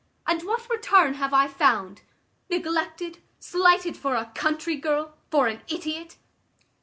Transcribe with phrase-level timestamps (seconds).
[0.25, 2.01] And what return have I found?
[2.49, 6.17] Neglected, slighted for a country girl, for an idiot."